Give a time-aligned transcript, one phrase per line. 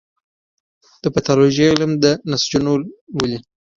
[1.01, 2.71] د پیتالوژي علم د نسجونه
[3.13, 3.39] لولي.